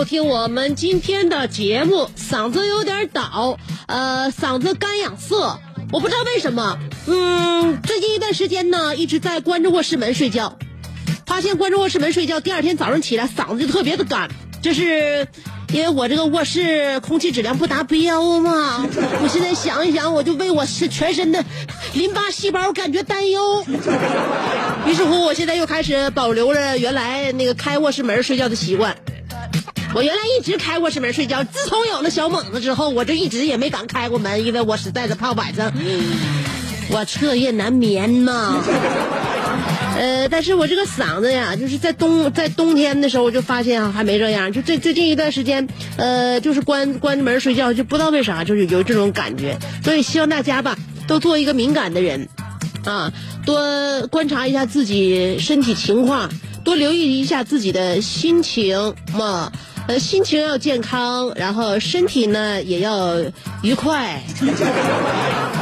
[0.00, 2.08] 收听我们今天的节目。
[2.16, 5.58] 嗓子有点倒，呃，嗓子干痒涩，
[5.92, 6.78] 我不知道为什么。
[7.06, 10.56] 嗯，最近一段时间呢，一直在关着卧室门睡觉，
[11.26, 14.30] 发现关着卧室门睡觉，第二天早上起来嗓子就特别的干，
[14.62, 15.28] 这是
[15.70, 18.88] 因为我这个卧室空气质量不达标嘛。
[19.22, 21.44] 我现在想一想，我就为我是全身的
[21.92, 23.62] 淋巴细胞感觉担忧。
[24.86, 28.96] 于是乎，我现在又开始保留着原来那个开卧室门睡觉的习惯。
[29.92, 35.72] 我原来一直开卧室门睡觉，自从有了小猛子之后，我就一直也没敢开过门，因为我实在是怕晚上
[36.90, 38.62] 我彻夜难眠嘛。
[39.98, 44.52] 呃，但是我这个嗓子呀，就是在冬在冬天的时候，我就发现啊，还没这样。
[44.52, 49.58] 就最最近一段时间，呃，就是关关着门睡觉，就不知道为啥，就是有这种感觉。
[49.84, 52.28] 所以希望大家吧，都做一个敏感的人，
[52.84, 53.12] 啊，
[53.44, 56.30] 多观察一下自己身体情况，
[56.64, 59.52] 多留意一下自己的心情嘛。
[59.90, 63.16] 呃，心情要健康，然后身体呢也要
[63.60, 64.22] 愉快。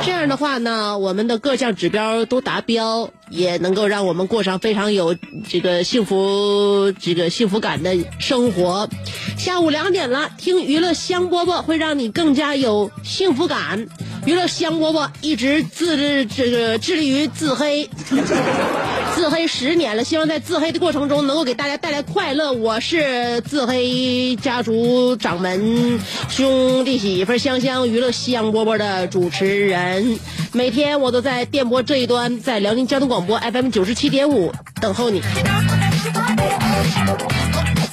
[0.04, 5.16] 这样的话呢，我们的各项指标都达标，也能够让我们过上非常有
[5.48, 8.86] 这个幸福、这个幸福感的生活。
[9.38, 13.86] 下午两点了，听娱乐香饽饽会让你更加有幸福感。
[14.28, 17.88] 娱乐香饽饽一直自这个致力于自黑，
[19.14, 22.52] 自黑十年了，希望在自黑的过程中能够给大家带来快乐。
[22.52, 30.18] 我是自黑家族掌门兄弟媳妇香香娱乐香饽饽的主持人，
[30.52, 34.52] 每天我都在电波这一端，在辽宁交通广播 FM 九十七点五
[34.82, 35.22] 等候你。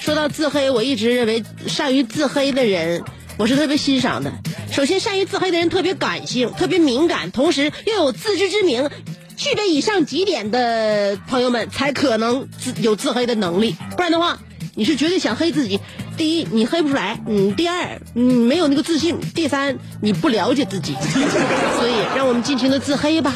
[0.01, 3.01] 说到自黑，我一直认为善于自黑的人，
[3.37, 4.31] 我是特别欣赏的。
[4.71, 8.89] 首先，善于自黑的人特别感性，特别敏感，同时又有自知之明，
[9.35, 13.75] 具备以上几点的朋友们，才可能自有自黑的能力。
[13.95, 14.39] 不然的话，
[14.73, 15.79] 你是绝对想黑自己。
[16.17, 20.93] 第一，你黑不出来；嗯，第二，你没有那个自信；第三，你不了解自己。
[21.77, 23.33] 所以，让我们尽情的自黑吧。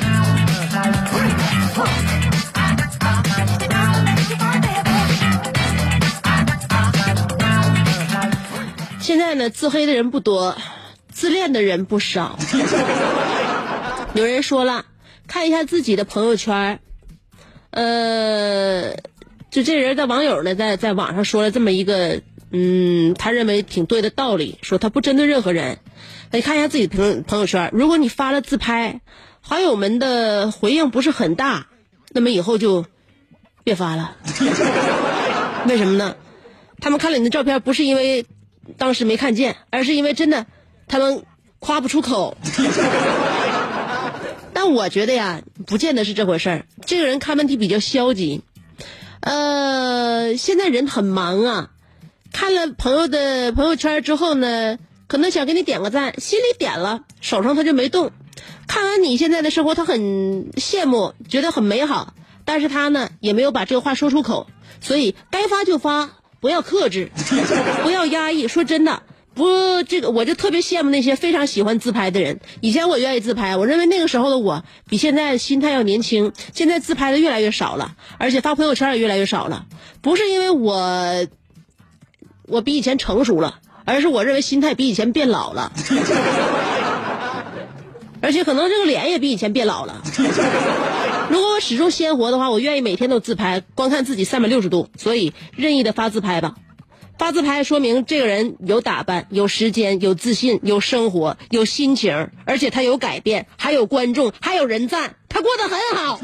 [9.19, 10.55] 现在呢，自黑的人不多，
[11.11, 12.39] 自恋的人不少。
[14.13, 14.85] 有人说了，
[15.27, 16.79] 看一下自己的朋友圈，
[17.71, 18.93] 呃，
[19.51, 22.21] 就这人的网友呢，在在网上说了这么一个，
[22.51, 25.79] 嗯，他认为挺对的道理，说他不针对任何人。
[26.31, 29.01] 你看一下自己朋朋友圈，如果你发了自拍，
[29.41, 31.67] 好友们的回应不是很大，
[32.13, 32.85] 那么以后就
[33.65, 34.15] 别发了。
[35.67, 36.15] 为什么呢？
[36.79, 38.25] 他们看了你的照片，不是因为
[38.77, 40.45] 当时没看见，而是因为真的
[40.87, 41.23] 他们
[41.59, 42.37] 夸不出口。
[44.53, 46.65] 但我觉得呀，不见得是这回事儿。
[46.85, 48.41] 这个人看问题比较消极。
[49.21, 51.69] 呃，现在人很忙啊，
[52.33, 54.77] 看了朋友的朋友圈之后呢，
[55.07, 58.11] 可能想给你点个赞，心里点了，手上他就没动。
[58.67, 62.13] 看完你现在的生活，他很羡慕，觉得很美好，
[62.45, 64.47] 但是他呢也没有把这个话说出口。
[64.81, 67.11] 所以该发就发，不要克制，
[67.83, 68.47] 不要压抑。
[68.47, 69.03] 说真的。
[69.35, 72.41] 不，这个我就特别羡慕那些非常喜欢自拍的人。
[72.59, 76.33] 以前我愿意自拍，我认为那个时候的我比现在心态要年轻。
[76.53, 79.65] 现在自拍的越来越少了，而且发朋友圈也越来越少了。
[80.01, 81.25] 不是因为我
[82.47, 85.71] 我比以前成熟了，而是我认为心态比以前变老了，
[88.21, 90.01] 而且可能这个脸也比以前变老了。
[91.29, 94.89] 如果我始终鲜活的话，我愿意每天都自拍，观看自己三百六十度。
[94.97, 96.55] 所以任意的发自拍吧，
[97.19, 106.19] 发自拍说明这个人有打扮、有时间、有自信、有生活、有心情，而且他有改变，还有观众，还有人赞，他过得很好。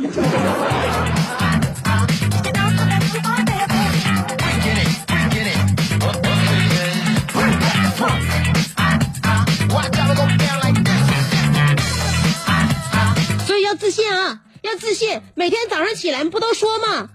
[13.46, 15.22] 所以要自信啊，要自信。
[15.36, 17.10] 每天早上起来不都说吗？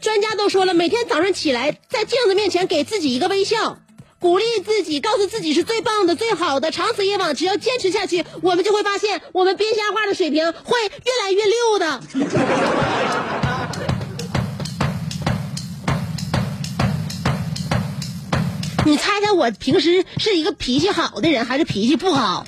[0.00, 3.78] 专家都说了，每天早上起来在镜子面前给自己一个微笑，
[4.18, 6.70] 鼓励自己，告诉自己是最棒的、最好的。
[6.70, 12.00] 长此以往，只要坚持下去，我们就会发现，我们编瞎话的水平会越来越溜的。
[18.86, 22.46] 你猜猜我平时是一个脾气好的人，还是脾气不好？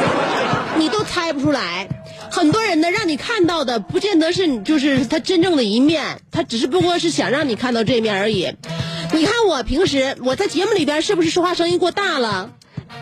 [0.76, 1.88] 你都猜不出来。
[2.34, 8.52] 很多人呢，让你看到的不见得是你就是他真正的一面，他只是不过是想让你看到这面而已。
[9.12, 12.50] 你看我平时我在节目里边是不是说话声音过大了？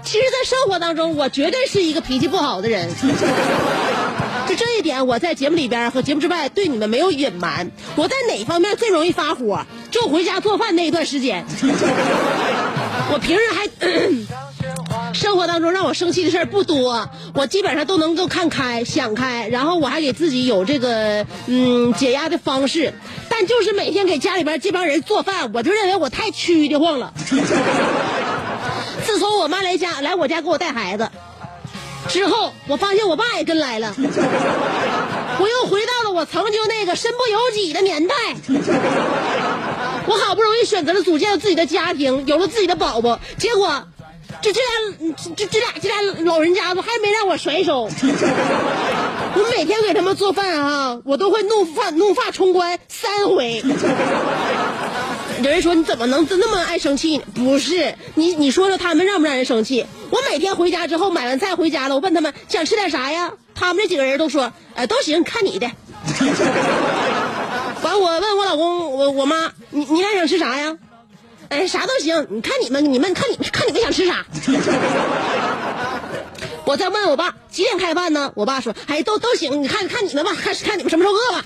[0.03, 2.91] 其实，在生活当中，我绝对是一个脾气不好的人。
[4.47, 7.71] 就这一点，我在节目里边和节目之外对你们没有隐瞒。
[7.97, 9.65] 我在哪方面最容易发火？
[9.91, 11.45] 就回家做饭那一段时间。
[13.13, 13.67] 我平时还
[15.13, 22.93] 生活当中让我生气的事儿不多，我基本上都能够看开、想开，然后我还给自己有这个嗯解压的方式。
[23.29, 27.13] 但就是每天给家里边这帮人做饭，我就认为我太屈的慌了。
[29.05, 31.09] 自从我妈来家来我家给我带孩子
[32.09, 38.15] 之后，我发现我爸也跟来了，我又回到了我曾经那个身不由己的年代。
[40.05, 43.87] 我好不容易选择了组建了自己的家庭，有了自己的宝宝，结果
[44.41, 47.89] 这这俩这这俩这俩老人家子还没让我甩手。
[49.35, 53.63] 我每天给他们做饭啊，我都会怒发怒发冲冠三回。
[55.43, 57.25] 有人说你怎么能那么爱生气呢？
[57.35, 59.87] 不是你，你说说他们让不让人生气？
[60.11, 63.33] 我每天回家之后买完菜回家了，我问他们想吃点啥呀？
[63.55, 65.67] 他们这几个人都说，呃，都行，看你的。
[67.83, 70.77] 完，我问我老公，我我妈，你你俩想吃啥呀？
[71.53, 74.25] 哎，啥都行，你看你们，你们看你看你们想吃啥。
[76.65, 78.33] 我再问我爸几点开饭呢？
[78.35, 81.45] 我爸说，哎，都都行，你看看你们吧，看看你们什么时候饿吧。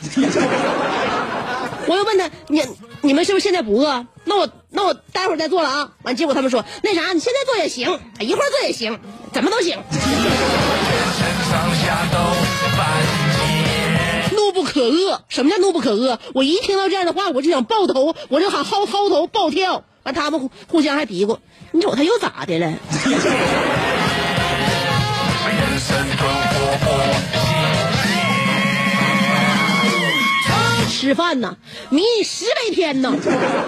[1.88, 2.64] 我又问他，你
[3.00, 4.06] 你们是不是现在不饿？
[4.22, 5.90] 那我那我待会儿再做了啊。
[6.04, 9.00] 完，结果他们说那啥，你现在做也行，一会儿做也行，
[9.32, 9.76] 怎么都行。
[14.36, 16.16] 怒不可遏，什么叫怒不可遏？
[16.32, 19.82] 我一听到这样的话，我就想爆头，我就喊薅薅头暴跳。
[20.06, 21.36] 完，他们互互相还嘀咕，
[21.72, 22.72] 你瞅他又咋的了？
[30.88, 31.56] 吃饭呢，
[31.90, 33.12] 迷你十倍天呢。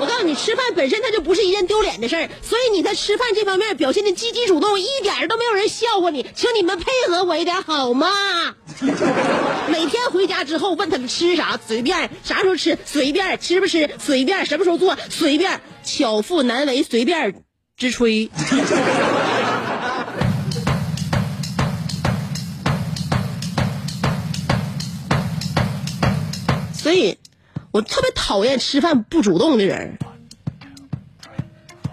[0.01, 6.25] 我告诉你，吃饭本身它就不是一件丢脸的事儿，所以你在吃饭这方面表现的积极主动，一点都没有人笑话你。
[6.35, 8.09] 请你们配合我一点好吗？
[9.69, 17.43] 每天回家之后问他们吃啥，随便，啥时候吃随便，吃不吃随便，什么时候做随便，巧妇难为随便
[17.75, 18.29] 之炊。
[26.75, 27.17] 所以，
[27.71, 29.97] 我特别讨厌吃饭不主动的人。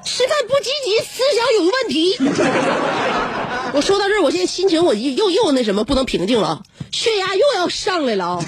[0.03, 2.17] 吃饭不积极，思想有问题。
[3.73, 8.43] 我说到这儿，我现在心情我又又那什么不能平静了，血压又要上来了啊！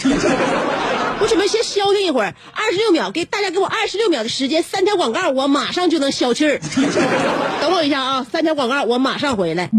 [1.19, 6.59] 我准备先消停一会儿，二十六秒，给大家给我二十六秒的时间，三条广告，我马上就能消气儿。
[7.62, 9.69] 等我一下啊，三条广告，我马上回来。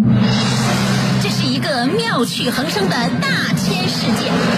[1.22, 4.57] 这是一个妙趣横生的大千世界。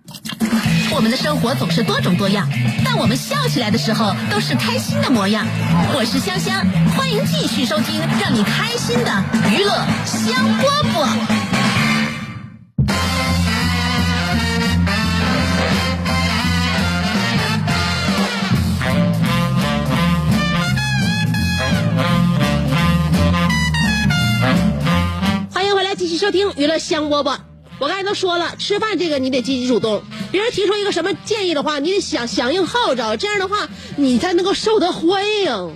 [0.93, 2.47] 我们的生活总是多种多样，
[2.85, 5.47] 但我们笑起来的时候都是开心的模样。
[5.95, 6.63] 我是香香，
[6.95, 9.71] 欢迎继续收听让你开心的娱乐
[10.05, 11.07] 香饽饽。
[25.51, 27.37] 欢迎回来，继续收听娱乐香饽饽。
[27.79, 35.75] 我刚才都说了，吃饭这个你得积极主动，别人提出一个什么建议的话，你得响响应号召，这样的话你才能够受得欢迎。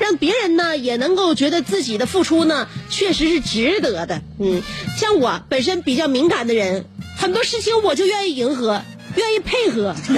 [0.00, 4.20] 让别人呢也能够觉得自己的付出呢确实是值得的。
[4.40, 4.60] 嗯，
[4.98, 6.84] 像我本身比较敏感的人，
[7.16, 8.82] 很多事情我就愿意迎合，
[9.14, 9.94] 愿意配合。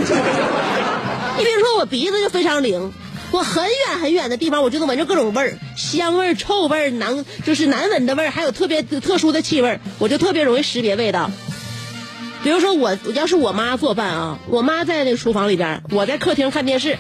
[1.39, 2.91] 你比如说我鼻子就非常灵，
[3.33, 11.31] 我很远很远的地方我就能闻着各种味儿，香味儿、臭味儿、难就是难闻的味儿，还有特别特殊的气味儿，我就特别容易识别味道。
[12.43, 16.97] 比如说我要是我妈做饭啊，我妈在那厨房里边，我在客厅看电视，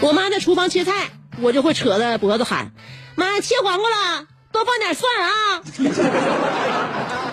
[0.00, 2.72] 我妈在厨房切菜，我就会扯着脖子喊
[3.14, 5.30] ：“妈，切黄瓜了，多放点蒜啊！”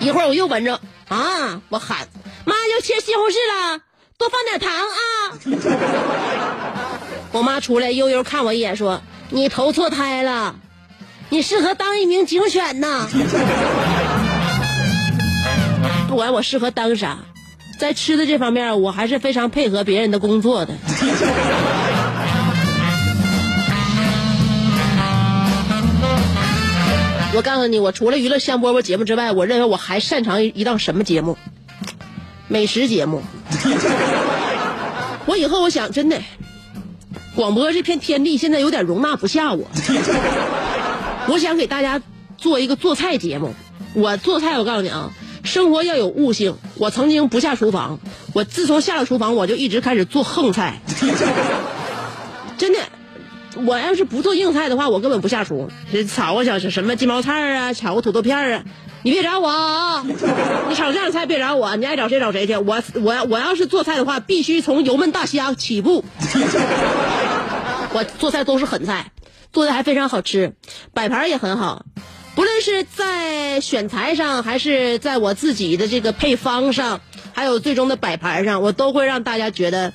[0.00, 2.08] 一会儿我又闻着啊，我喊
[2.44, 3.36] ：“妈，要切西红柿
[3.72, 3.80] 了，
[4.18, 4.96] 多放点糖啊！”
[7.32, 9.00] 我妈出来悠悠看我一眼，说
[9.30, 10.56] ：“你投错胎了，
[11.30, 13.08] 你适合当一名警犬呐。
[16.08, 17.18] ”不管我适合当啥。
[17.78, 20.74] 在吃的这方面，我还是非常配合别人的工作的。
[27.34, 31.36] 我告诉你，我除了娱乐香饽饽节目之外，我认为我还擅长一档什么节目？
[32.48, 33.22] 美食节目。
[35.26, 36.22] 我以后我想真的，
[37.34, 39.68] 广播这片天地现在有点容纳不下我。
[41.28, 42.00] 我想给大家
[42.38, 43.54] 做一个做菜节目。
[43.92, 45.10] 我做菜，我告诉你啊。
[45.46, 46.56] 生活要有悟性。
[46.76, 48.00] 我曾经不下厨房，
[48.34, 50.80] 我自从下了厨房，我就一直开始做横菜。
[52.58, 52.78] 真的，
[53.64, 55.70] 我要是不做硬菜的话，我根本不下厨。
[56.12, 58.64] 炒个小什么鸡毛菜啊，炒个土豆片啊，
[59.02, 60.04] 你别找我啊！
[60.68, 62.56] 你炒这样菜别找我，你爱找谁找谁去。
[62.56, 66.04] 我我我要是做菜的话，必须从油焖大虾起步。
[67.92, 69.12] 我做菜都是狠菜，
[69.52, 70.54] 做的还非常好吃，
[70.92, 71.84] 摆盘也很好。
[72.36, 77.00] 不论是在选材上，还是在我自己的这个配方上，
[77.32, 79.94] 还有最终的摆盘上，我都会让大家觉得，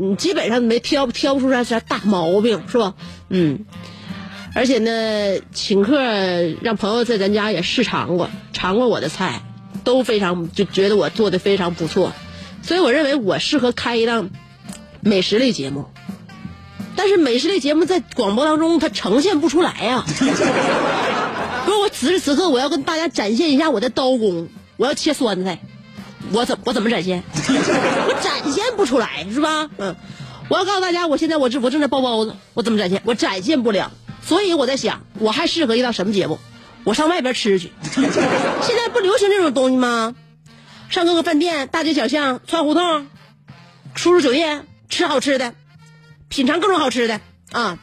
[0.00, 2.94] 嗯，基本上没挑挑不出来啥大毛病，是吧？
[3.28, 3.66] 嗯，
[4.54, 6.00] 而且呢，请客
[6.62, 9.42] 让朋友在咱家也试尝过，尝过我的菜，
[9.82, 12.12] 都非常就觉得我做的非常不错，
[12.62, 14.30] 所以我认为我适合开一档
[15.00, 15.86] 美食类节目，
[16.94, 20.04] 但是美食类节目在广播当中它呈现不出来呀。
[22.02, 24.48] 此时此刻，我要跟大家展现一下我的刀工。
[24.76, 25.60] 我要切酸菜，
[26.32, 27.22] 我怎我怎么展现？
[27.38, 29.70] 我展现不出来，是吧？
[29.78, 29.94] 嗯，
[30.48, 33.00] 我要告诉大家，我现在我这我正在包包子，我怎么展现？
[33.04, 33.92] 我展现不了。
[34.20, 36.40] 所以我在想，我还适合一档什么节目？
[36.82, 37.70] 我上外边吃去。
[37.92, 38.02] 现
[38.76, 40.16] 在不流行这种东西吗？
[40.88, 43.06] 上各个饭店、大街小巷、串胡同、
[43.94, 45.54] 出入酒店，吃好吃的，
[46.28, 47.20] 品尝各种好吃的
[47.52, 47.78] 啊，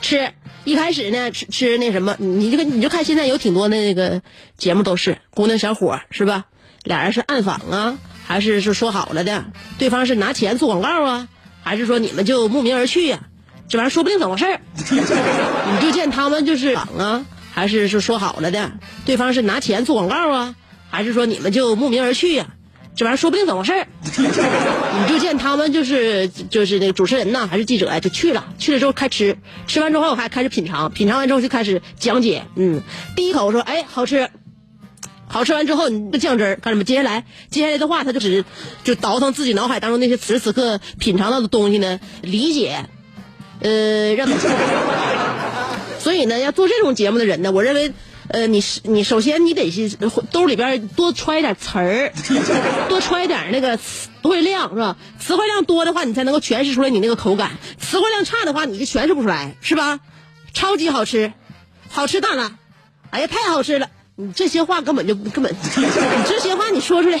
[0.00, 0.32] 吃。
[0.64, 4.22] 一开始呢，吃吃那什么，你这个你就看现在有挺多的那个
[4.56, 6.46] 节目都是姑娘小伙是吧？
[6.84, 9.44] 俩人是暗访啊，还是是说好了的？
[9.78, 11.28] 对方是拿钱做广告啊，
[11.62, 13.20] 还是说你们就慕名而去呀？
[13.68, 14.60] 这玩意儿说不定怎么回事
[14.92, 18.72] 你就见他们就是访啊，还是是说好了的？
[19.04, 20.54] 对方是拿钱做广告啊，
[20.90, 22.48] 还是说你们就慕名而去呀？
[22.96, 23.86] 这玩意儿说不定怎么回事儿
[25.02, 28.44] 你就见他们就是就是那个主持人呐，还是记者呀，就去了。
[28.58, 29.36] 去了之后开吃，
[29.66, 32.44] 吃完之后还开始品尝，品尝完之后就开始讲解。
[32.54, 32.82] 嗯，
[33.16, 34.30] 第一口说哎好吃，
[35.26, 36.84] 好吃完之后你这酱汁儿干什么？
[36.84, 38.44] 接下来接下来的话他就只
[38.84, 42.86] 就倒腾自己脑海当中那些此时此刻品尝到的东西呢，理解，
[43.60, 44.36] 呃让他。
[45.98, 47.92] 所以呢，要做这种节目的人呢，我认为。
[48.28, 49.90] 呃，你是你首先你得是
[50.32, 52.12] 兜里边多揣一点词儿，
[52.88, 54.96] 多揣一点那个词汇量是吧？
[55.18, 60.00] 词汇量多的话，你才能够诠释出来你那个口感；词汇量差的话，你就诠释不出来，是吧？
[60.54, 61.32] 超级好吃，
[61.88, 62.52] 好吃大了，
[63.10, 63.88] 哎呀，太好吃了！
[64.16, 67.20] 你这些话根本就根本， 你这些话你说出来，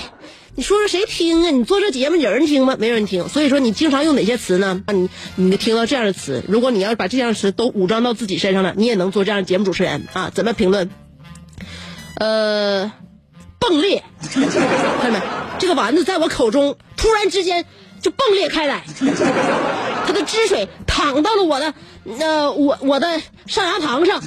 [0.56, 1.50] 你说说谁听啊？
[1.50, 2.76] 你做这节目有人听吗？
[2.78, 3.28] 没人听。
[3.28, 4.82] 所以说你经常用哪些词呢？
[4.92, 10.30] 你你听到这样的词，如果你要是把这样的词都武装到自己身上了，你也能做这样的节目主持人啊？
[10.32, 10.90] 怎么评论？
[12.16, 12.92] 呃，
[13.58, 15.20] 迸裂，看见没？
[15.58, 17.64] 这个丸子在我口中突然之间
[18.04, 18.84] 就迸裂开来，
[20.06, 21.72] 它的汁水淌到了我的
[22.20, 24.22] 呃我我的上牙膛上，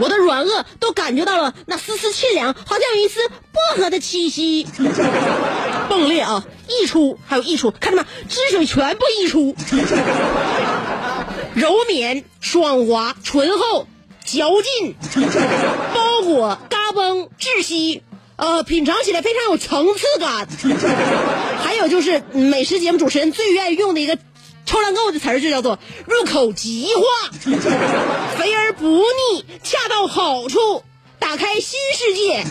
[0.00, 4.66] 我的软腭都感觉到了那丝丝沁凉，好像有一丝薄荷的气息。
[5.90, 8.08] 迸裂啊，溢出，还有溢出，看到吗？
[8.26, 9.54] 汁水全部溢出，
[11.52, 13.86] 柔绵、爽滑、醇厚。
[14.24, 14.94] 嚼劲，
[15.94, 18.02] 包裹，嘎嘣，窒息，
[18.38, 20.46] 呃，品尝起来非常有层次感。
[21.60, 24.16] 还有就是美食节目主持人最愿意用的一个
[24.64, 27.02] 抽烂够的词儿，就叫做入口即化，
[28.38, 30.84] 肥而不腻，恰到好处，
[31.18, 32.44] 打开新世界。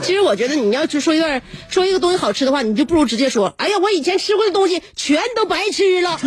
[0.00, 6.18] 其实我觉得你要去说一段说一个东西好吃的话，你就不如直接说，哎呀，我以前吃过的东西全都白吃了。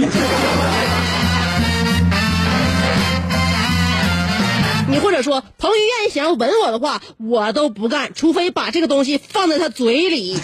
[4.90, 10.36] 你或者说彭于晏想吻我的话，我都不干，除非把这个东西放在他嘴里。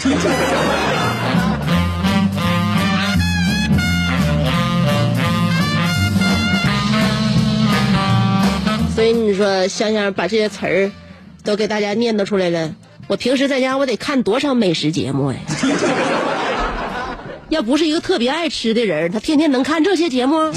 [8.94, 10.92] 所以你说香香把这些词儿
[11.44, 12.74] 都给大家念叨出来了，
[13.08, 15.36] 我平时在家我得看多少美食节目哎？
[17.50, 20.50] 要不是一个特别爱吃的人，他天天能看这些节目？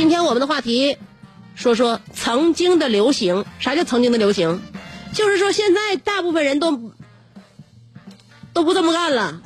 [0.00, 0.96] 今天我们的话题，
[1.54, 3.44] 说说曾经的流行。
[3.58, 4.62] 啥叫曾经的流行？
[5.12, 6.90] 就是说现在大部分人都
[8.54, 9.42] 都不这么干了，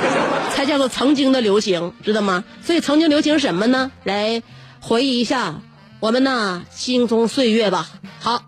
[0.56, 2.42] 才叫做曾经的流行，知道吗？
[2.64, 3.92] 所以曾经流行什么呢？
[4.04, 4.42] 来
[4.80, 5.60] 回忆一下
[6.00, 7.90] 我们呢青葱岁月吧。
[8.18, 8.42] 好，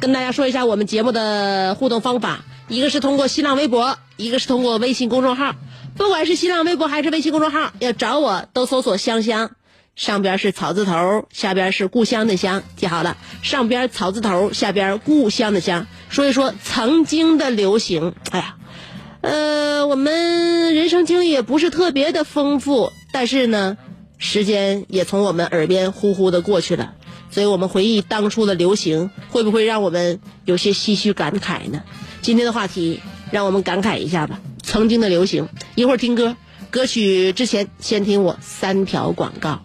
[0.00, 5.54] 跟大家说一下我们节目的互动方法，一个是通过新浪微博，一个是通过微信公众号。
[5.96, 9.52] 不管是新浪微博还是微信公众号，要找我都搜索“香香”。
[9.98, 13.16] 上边是草字头，下边是故乡的乡，记好了。
[13.42, 15.88] 上边草字头，下边故乡的乡。
[16.08, 18.14] 说一说曾经的流行。
[18.30, 18.56] 哎呀，
[19.22, 23.76] 呃，我们人生经历也不是特别的丰富，但是呢，
[24.18, 26.94] 时间也从我们耳边呼呼的过去了。
[27.32, 31.82] 所以我们回忆当初的流行，会不会让我们有些唏嘘感慨呢？
[32.22, 33.00] 今天的话题，
[33.32, 34.38] 让我们感慨一下吧。
[34.62, 36.36] 曾经的流行，一会儿听歌，
[36.70, 39.64] 歌曲之前先听我三条广告。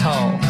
[0.00, 0.49] tall.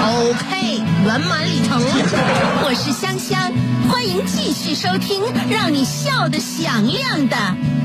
[0.00, 1.82] OK，圆满礼成。
[2.62, 3.52] 我是香香，
[3.88, 7.36] 欢迎继续收听让你笑得响亮的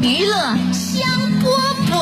[0.02, 1.02] 娱乐香
[1.42, 1.50] 饽
[1.92, 2.00] 饽。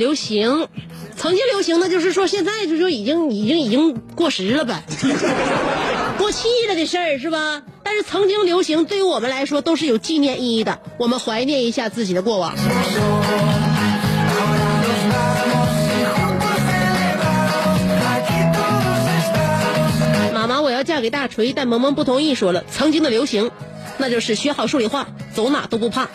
[0.00, 0.66] 流行，
[1.14, 4.82] 曾经流行的就是说现在就说已经已经已经过时了呗，
[6.18, 7.62] 过气了的事儿是吧？
[7.84, 12.54] 但是曾经流行对于我们来说都是有纪念意义的，我们怀念一下自己的过往。
[20.32, 23.50] 妈妈，我要嫁给大锤，但萌萌不同意，说了曾经的流行，
[23.98, 26.08] 那就是学好数理化，走哪都不怕。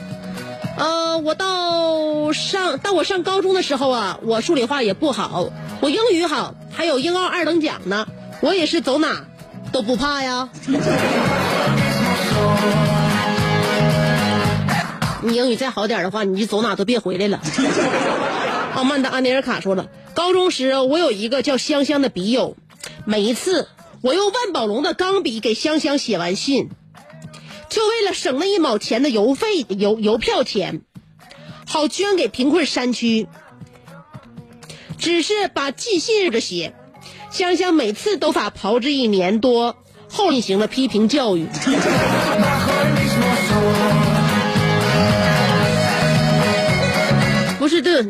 [0.77, 8.07] 呃，我到上到我上高中的时候啊，我数理化也不好，我英语好，还有英奥二等奖呢，
[8.41, 9.25] 我也是走哪
[9.71, 10.49] 都不怕呀。
[15.21, 17.39] 你英语再好点的话，你就走哪都别回来了。
[18.75, 22.57] 傲慢的安尼尔卡说了，高中时我有一个叫香香的笔友，
[23.05, 23.69] 每一次
[24.01, 26.69] 我用万宝龙的钢笔给香香写完信，
[27.69, 30.81] 就为了省那一毛钱的邮费邮邮票钱，
[31.65, 33.27] 好捐给贫困山区。
[34.97, 36.73] 只是把寄信的写，
[37.29, 39.75] 香香每次都法炮制一年多
[40.09, 41.47] 后进行了批评教育。
[47.59, 48.05] 不是这，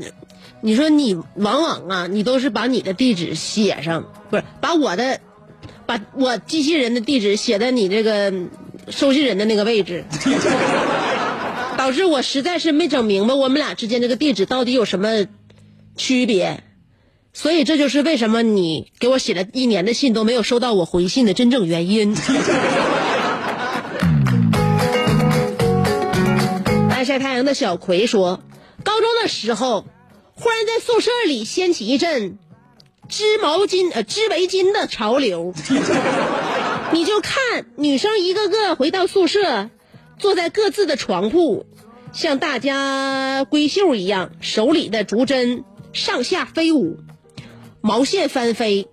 [0.62, 5.22] 你说你往往啊，你都是把你的地址写上，不是把我的，
[5.86, 8.32] 把我寄信人的地址写在你这个
[8.90, 10.06] 收信人的那个位置，
[11.78, 15.26] 导致我实在是没整明白我们俩之间这个地址到底有什么
[15.96, 16.64] 区别。
[17.34, 22.16] 所以这就是为什么你给我写了一年的信都没有收到我回信的真正原因。
[26.90, 28.42] 爱晒太阳的小葵说，
[28.84, 29.86] 高中的时候，
[30.34, 32.38] 忽然在宿舍里掀起一阵
[33.10, 35.54] 织毛巾呃织围巾的潮流。
[36.94, 39.70] 你就看女生一个个回到宿舍，
[40.18, 41.66] 坐在各自的床铺，
[42.14, 46.98] 像大家闺秀一样，手里的竹针上下飞舞，
[47.82, 48.88] 毛线翻飞，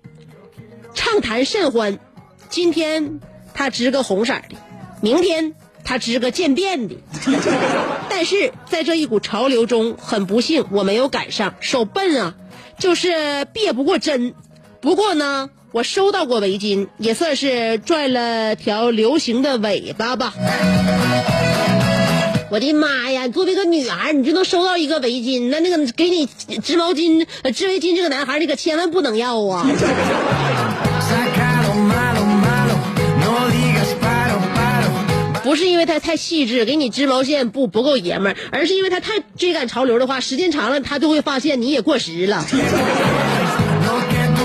[0.93, 1.99] 畅谈甚欢。
[2.49, 3.19] 今天
[3.53, 4.57] 她织个红色的，
[5.01, 6.95] 明天她织个渐变的。
[8.09, 12.35] 但是在这一股潮流中，很不幸我没有赶上，手笨啊，
[12.77, 14.35] 就是别不过针。
[14.81, 20.31] 不过呢，我收到过围巾，也算是拽了条流行的尾巴吧。
[22.51, 23.27] 我的妈呀！
[23.27, 26.27] 作为一个女孩，你就能收到一个围巾，那那个给你
[26.61, 29.67] 织毛巾、织围巾这个男孩，你可千万不能要啊！
[35.43, 42.45] 不是因为他太细致，给你织毛线不不够爷们儿，而是因为他太追赶潮流的话，时间长了他就会发现你也过时了。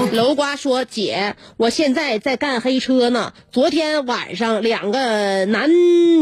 [0.12, 3.34] 楼瓜说：“姐，我现在在干黑车呢。
[3.52, 5.70] 昨天晚上两个男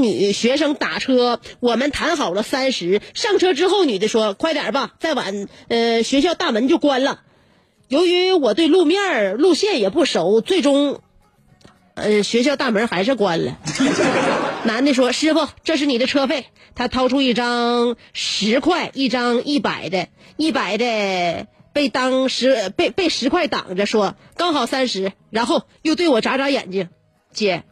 [0.02, 3.00] 女学生打车，我们谈好了三十。
[3.14, 7.20] 上车之后，女的说：‘快点吧，再晚，呃，学校大门就关了。’
[7.88, 11.00] 由于我对路面路线也不熟，最终，
[11.94, 13.56] 呃，学校大门还是关了。
[14.64, 26.88] 男的说：‘师傅，这是你的车费。’他掏出一张十块，一张一百的，一百的被当十被被十块挡着，说刚好三十，然后又对我眨眨眼睛，
[27.34, 27.64] 姐，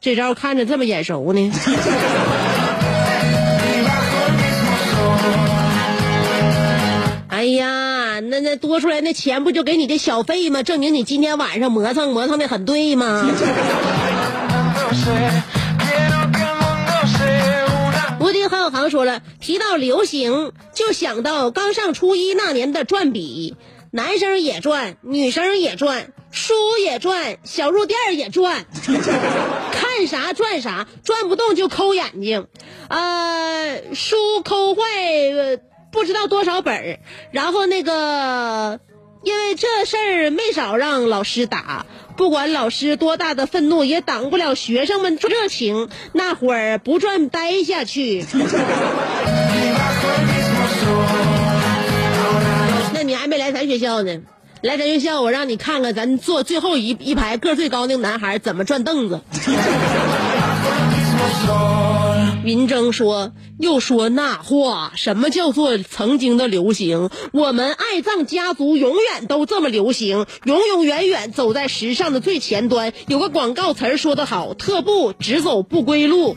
[0.00, 1.50] 这招看着这么眼熟呢。
[7.26, 10.62] 哎呀，那那多出来那钱不就给你的小费吗？
[10.62, 13.26] 证明你今天晚上磨蹭磨蹭的很对吗？
[19.04, 23.56] 了，提到流行，就想到刚上初一那年的转笔，
[23.90, 28.66] 男生也转，女生也转，书也转，小肉垫也转，
[29.72, 32.46] 看啥转啥，转不动就抠眼睛，
[32.88, 34.80] 呃，书抠坏、
[35.90, 38.80] 不知道多少本，然后那个。
[39.24, 45.88] 因为这事儿没少让老师打，不管老师多大的愤怒，也挡不了学生们热情。
[46.12, 48.24] 那会儿不转待下去，
[52.94, 54.20] 那你还没来咱学校呢。
[54.60, 59.20] 来咱学校，我让你看看咱坐最后一一排个最高那个男孩怎么转凳子。
[62.44, 67.08] 云峥说：“又说那话，什么叫做曾经的流行？
[67.32, 72.92] 我们爱藏家族永远都这么流行，永永远远走在时尚的最前端。
[73.06, 76.36] 有个广告词儿说得好：特步只走不归路。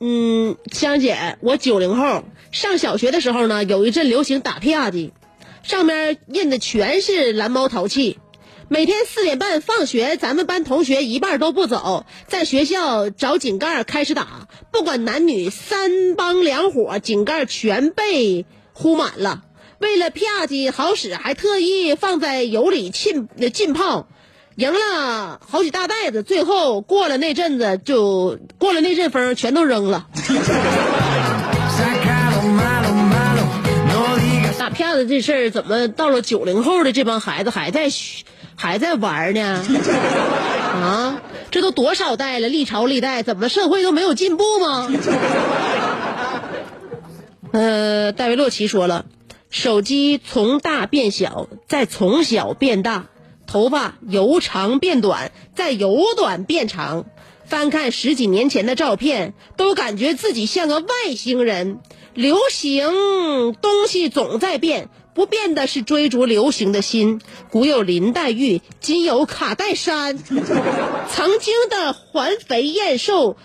[0.00, 5.12] 嗯，香姐，我九零后，上小学的时候呢，有一阵流行打啪的，
[5.62, 8.18] 上面印的全是蓝猫淘气。
[8.68, 19.44] 每天四点半放学，咱们班同学一半都不走，在学校找井盖开始打，不管男女，三帮两伙，井盖全被呼满了。
[19.80, 24.08] 为了啪叽好使，还特意放在油里浸浸泡，
[24.56, 26.22] 赢了好几大袋子。
[26.22, 30.06] 最后过了那阵子，就过了那阵风，全都扔了。
[34.58, 37.88] 打骗子这事儿，怎么到了九零后的这帮孩子还在
[38.56, 39.62] 还在玩呢？
[40.72, 44.90] 啊，这都多少代了，历朝历代，怎么社会都没有进步吗？
[47.52, 49.04] 呃，戴维洛奇说了。
[49.50, 53.02] 手机从大变小，再从小变大；
[53.46, 57.06] 头发由长变短，再由短变长。
[57.46, 61.80] 翻看十几年前的照片，都感觉自己像个外星人。
[62.14, 67.20] 流行东西总在变，不变的是追逐流行的心。
[67.50, 70.16] 古有林黛玉，今有卡戴珊。
[70.16, 73.36] 曾经的环肥燕瘦，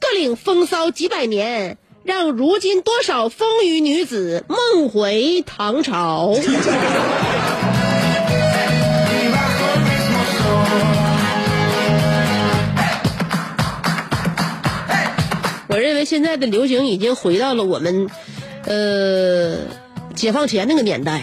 [0.00, 1.78] 各领风骚几百年。
[2.04, 6.34] 让如今多少风雨女子梦回唐朝。
[15.72, 18.10] 我认为现在的流行已经回到了我们，
[18.66, 19.56] 呃，
[20.14, 21.22] 解放前那个年代。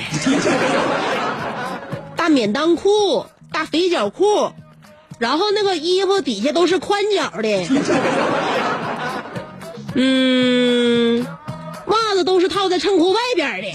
[2.15, 4.51] 大免裆裤、大肥脚裤，
[5.19, 7.67] 然后那个衣服底下都是宽脚的。
[9.93, 11.27] 嗯，
[11.85, 13.71] 袜子都是套在衬裤外边的。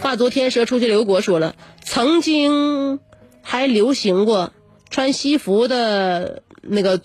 [0.00, 3.00] 话昨天蛇出去刘国说了，曾经
[3.40, 4.52] 还流行过
[4.90, 7.00] 穿西服的那个，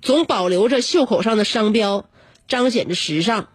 [0.00, 2.06] 总保留着袖口上的商标，
[2.48, 3.48] 彰显着时尚。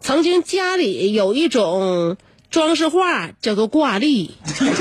[0.00, 2.16] 曾经家里有一种
[2.50, 4.32] 装饰画叫做挂历，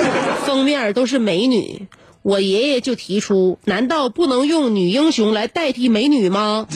[0.46, 1.88] 封面都是美女。
[2.24, 6.68] 我爷爷就提出，难道不能用女英雄来代替美女吗？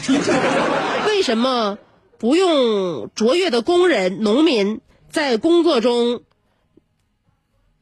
[1.05, 1.77] 为什么
[2.17, 6.21] 不用卓越的工人、农民在工作中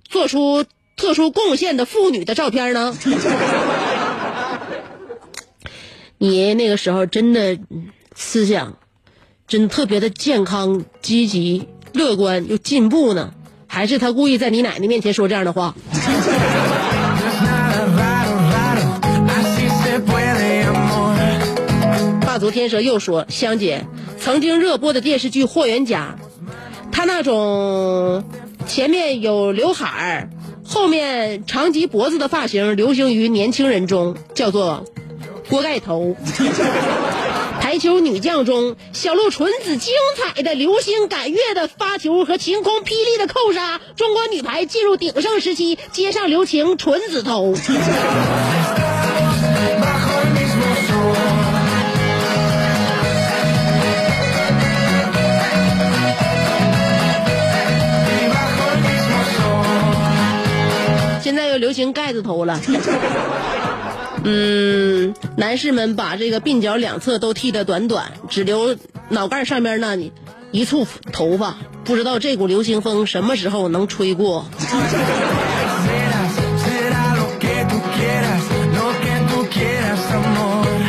[0.04, 0.66] 做出
[1.04, 2.96] 特殊贡献的妇女的照片呢？
[6.18, 7.60] 你那个时候真的
[8.16, 8.78] 思想
[9.46, 13.34] 真特别的健康、积极、乐观又进步呢？
[13.68, 15.76] 还是他故意在你奶奶面前说这样的话？
[22.26, 23.86] 大足天蛇又说：“香姐，
[24.18, 26.16] 曾经热播的电视剧《霍元甲》，
[26.94, 28.24] 他那种
[28.66, 30.30] 前面有刘海儿，
[30.66, 34.86] 后面长及脖子的发型，流行于年轻人中，叫做
[35.50, 36.16] 锅盖头。
[37.62, 47.54] 台球女将中，小鹿纯子精彩的流星赶月的发球和晴空霹雳的扣杀，中国女排进入鼎盛时期，街上流行纯子头。
[61.24, 62.60] 现在又流行盖子头了。
[64.26, 68.76] 嗯，男士们把这个鬓角两侧都剃得短短，只留
[69.08, 69.98] 脑盖上面那
[70.52, 71.56] 一簇头发。
[71.86, 74.46] 不知道这股流行风什么时候能吹过？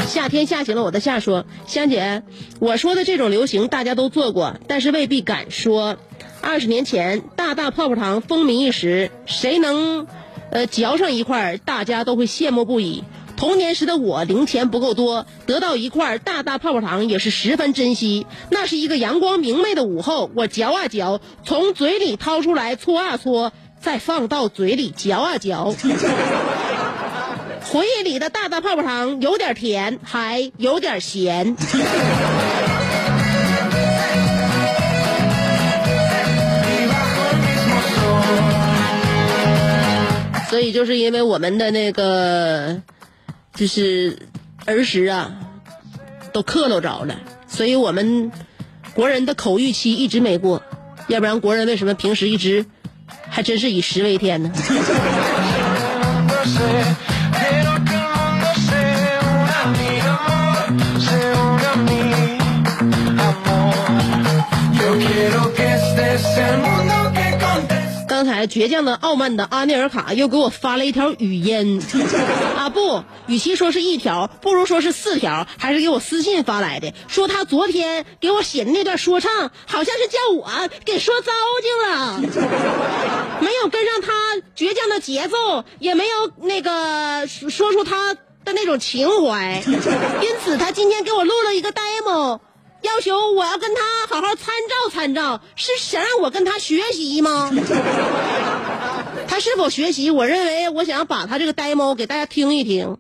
[0.09, 2.25] 夏天吓醒了我的夏说：“香姐，
[2.59, 5.97] 我说的这种流行大家都做过，但是未必敢说。
[6.41, 10.07] 二十年前，大大泡泡糖风靡一时，谁能，
[10.55, 13.03] 呃，嚼上一块，大家都会羡慕不已。
[13.37, 18.25] 童年时的我，零钱不够多，得到一块大大泡泡糖也是十分珍惜。
[18.51, 25.75] 那是一个阳光明媚的午后，我嚼啊嚼，从嘴里掏出来搓啊搓，再放到嘴里嚼啊嚼。
[27.67, 31.57] ”回忆里的大大泡泡糖有点甜，还有点咸。
[40.55, 42.81] 所以就是因为我们的那个，
[43.57, 44.17] 就是
[44.67, 45.33] 儿时啊，
[46.33, 47.17] 都刻漏着了，
[47.49, 48.31] 所以我们
[48.95, 50.63] 国人的口欲期一直没过，
[51.09, 52.65] 要不然国人为什么平时一直
[53.29, 54.53] 还真是以食为天呢？
[68.47, 71.83] 倔强的、傲慢的阿内尔卡又给我发了一条语音，
[72.57, 82.21] 啊不，与其说是一条，不如说是四条，还是给我私信发来的，说他昨天给我写的那段说唱，好像是叫我给说糟践了，
[83.41, 84.13] 没有跟上他
[84.57, 92.41] 倔强的节奏，也没有那个说说出他的那种情怀，因此他今天给我录了一个 demo。
[92.85, 97.51] 要求我要跟他好好参照参照，是想让我跟他学习吗？
[99.27, 100.11] 他是否学习？
[100.11, 102.99] 我认为我想把他这个 demo 给大家听一听，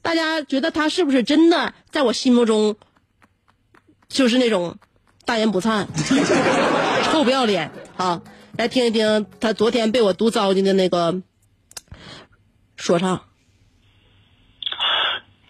[0.00, 2.76] 大家觉得他是不是真的在我心目中
[4.08, 4.78] 就是那种
[5.24, 5.86] 大言不惭、
[7.04, 8.22] 臭不要脸啊？
[8.56, 11.22] 来听一听他昨天被我毒糟践的那个
[12.76, 13.24] 说唱。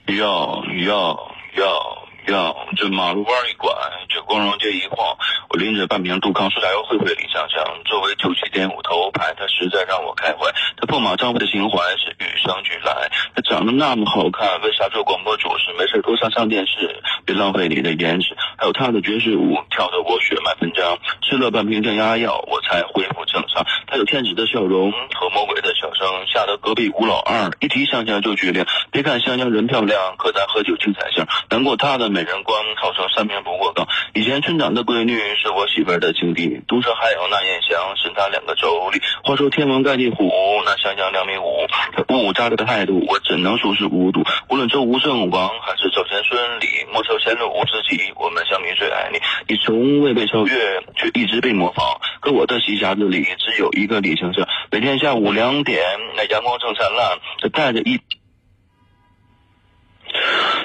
[0.06, 2.01] 要要要要！
[2.24, 3.70] 这马路弯一拐，
[4.08, 5.16] 这光荣街一晃，
[5.48, 7.62] 我拎着半瓶杜康苏打油，会会李想想。
[7.84, 10.50] 作为九七点五头牌，他实在让我开怀。
[10.76, 13.10] 他破马张飞的情怀是与生俱来。
[13.34, 17.02] 他长得那么好看，为啥做广播主持没事多上上电视？
[17.24, 18.34] 别浪费你的颜值。
[18.56, 20.98] 还有他的爵士舞，跳得我血脉喷张。
[21.22, 23.66] 吃了半瓶降压药，我才恢复正常。
[23.86, 28.64] 他有天使的笑容和魔鬼的笑声，吓得隔壁吴老二一提香香就决定。
[28.92, 31.24] 别看香香人漂亮，可咱喝酒精彩性。
[31.48, 33.88] 难过她的美人关，号称三瓶不过岗。
[34.12, 39.00] 以前村长的闺女是我媳妇儿的情敌，毒蛇还有那燕翔是他两个妯娌。
[39.24, 40.30] 话说天王盖地虎，
[40.66, 41.66] 那香香两米五，
[41.96, 44.22] 他五五扎着的态度，我怎能说是无毒？
[44.50, 49.18] 无论周吴郑王还是周前孙李，莫求前路无知己，我们乡民最爱你。
[49.48, 51.98] 你从未被超越，却一直被模仿。
[52.20, 55.80] 可我的西匣子里只有一个李先生，每天下午两点，
[56.14, 57.98] 那阳光正灿烂，他带着一。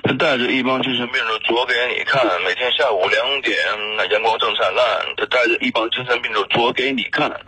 [0.03, 3.57] 他带着一帮精神病人做给你看，每天下午两点，
[3.97, 4.85] 那阳光正灿烂。
[5.17, 7.41] 他带着一帮精神病人做给你看。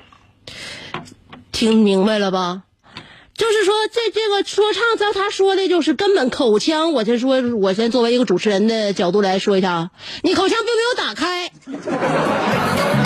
[1.51, 2.63] 听明白了吧？
[3.35, 6.91] 就是说，这这个说唱，照他说的，就是根本口腔。
[6.91, 9.91] 我先说，我先作为一个主持人的角度来说一下啊，
[10.23, 11.49] 你口腔并没有打开，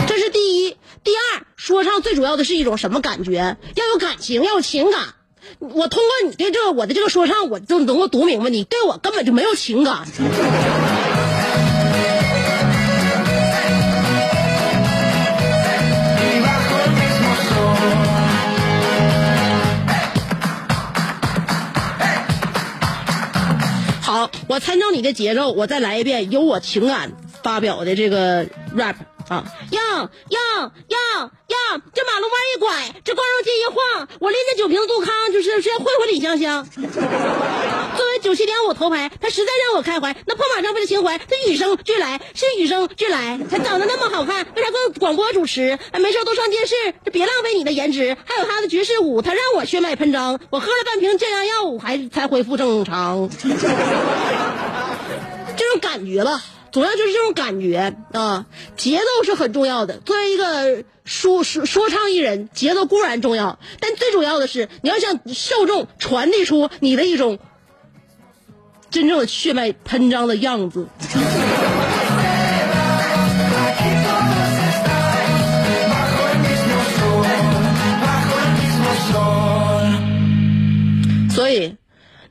[0.08, 0.78] 这是第一。
[1.04, 3.58] 第二，说唱最主要的是一种什么感觉？
[3.76, 5.14] 要有感情，要有情感。
[5.60, 10.06] 我通过你对这个我的这个说唱，我就能够读明白你对我根本就没有情感。
[24.02, 28.46] 好，我参照你的节奏，我再来一遍由我情感发表的这个
[28.76, 28.96] rap。
[29.30, 30.40] 啊，要要
[30.88, 31.00] 要
[31.48, 31.58] 要！
[31.94, 36.68] 这马路弯一拐，这光荣街一晃，我拎着酒瓶子杜康，就是是要会会李香香。
[37.96, 40.16] 作为九七点五头牌，他实在让我开怀。
[40.26, 43.40] 那破马张飞的情怀，他与生俱来，是与生俱来。
[43.50, 45.80] 他长得那么好看，为啥跟广播主持？
[45.92, 48.18] 哎，没事都上电视，这别浪费你的颜值。
[48.26, 53.30] 还有他的爵士舞，他让我血脉喷张，我喝了半瓶降压药，还才恢复正常。
[55.56, 56.42] 这种感觉吧，
[56.74, 58.46] 主要就是这种感觉啊。
[58.76, 67.40] 节奏是很重要的，作为一个说说说唱艺人，节奏固然重要，但最主要的是你要向受众传递出你的一种
[68.90, 70.88] 真正的血脉喷张的样子。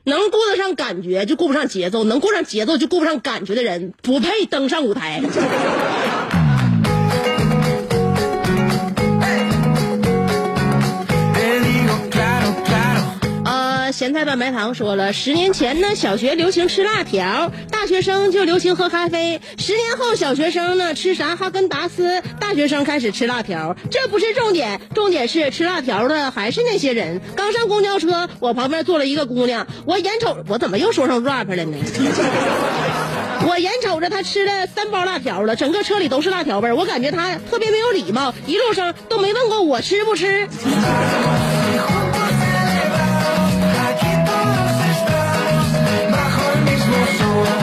[0.05, 5.21] 能顾得上感觉就顾不上节奏，能顾上节奏就顾不上感觉的人，不配登上舞台。
[14.03, 19.39] 咸菜拌白糖说了，十年前呢，小学流行吃辣条，大学生就流行喝咖啡。
[19.57, 23.73] 十年后，小学生呢吃啥哈根达斯，大学生开始吃辣条。
[23.89, 27.21] 这不是重点，重点是吃辣条的还是那些人。
[27.33, 31.77] 刚上公交车，我旁边坐了一个姑娘，我眼瞅我怎么又说上 rap 了呢？
[33.47, 40.45] 我眼瞅着她吃了三包辣条了，整个车里都是辣条味儿，我感觉她特别没有礼貌，一路上都没问过我吃不吃。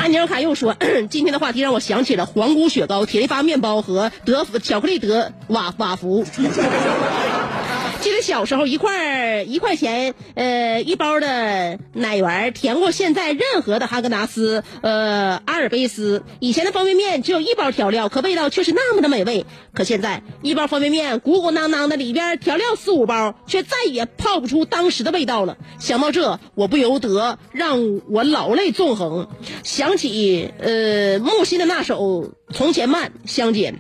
[0.00, 0.74] 安妮尔卡又说，
[1.10, 6.24] 今天的话题让我想起了皇姑雪糕、铁力发面包和德芙巧克力德瓦瓦芙。
[8.00, 16.22] 记得小时候一块一块钱，呃，一包的奶圆甜过现在任何的哈根达斯，呃，阿尔卑斯。
[16.38, 19.44] 以前的方便面只有一包调料，可味道却是那么的美味。
[19.74, 25.58] 可现在一包方便面鼓鼓囊囊的，里边调料四五包，却再也泡不出当时的味道了。
[25.78, 29.28] 想到这，我不由得让我老泪纵横，
[29.62, 32.02] 想起呃木心的那首
[32.50, 33.74] 《从前慢》，香姐。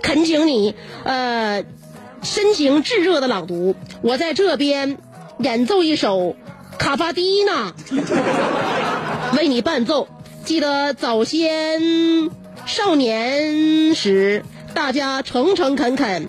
[0.00, 0.74] 恳请你，
[1.04, 1.64] 呃，
[2.22, 3.74] 深情炙热的朗读。
[4.02, 4.98] 我在这边
[5.38, 6.36] 演奏一首
[6.78, 7.74] 卡巴迪娜，
[9.36, 10.08] 为你伴奏。
[10.44, 12.30] 记得早先
[12.66, 14.44] 少年时，
[14.74, 16.28] 大家诚诚恳恳，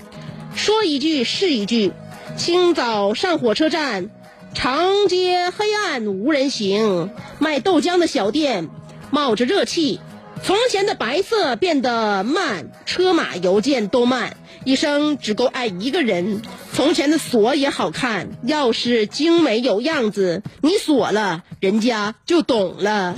[0.56, 1.94] 说一句是一句。
[2.36, 4.10] 清早上火车站，
[4.54, 8.70] 长街黑暗无人行，卖豆浆的小店
[9.10, 10.00] 冒着热气。
[10.42, 16.41] 从前的白色变得慢，车马邮件都慢，一生只够爱一个人。
[16.74, 23.16] 从前的锁也好看，钥匙精美有样子，你锁了，人家就懂了。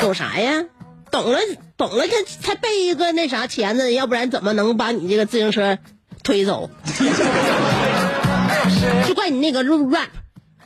[0.00, 0.64] 懂啥呀？
[1.10, 1.38] 懂了，
[1.76, 5.78] 懂了，他才备一个那啥钳子，要不然怎么能把你这个自行车
[6.22, 6.70] 推走？
[9.06, 10.08] 就怪你那个 rap，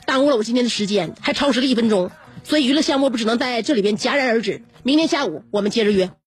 [0.05, 2.11] 耽误了我今天的时间，还超时了一分钟。
[2.43, 4.61] 所以娱乐项目不只能在这里边戛然而止。
[4.83, 6.11] 明天下午我们接着约。